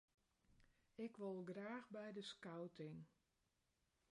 [1.05, 2.97] Ik wol graach by de skouting.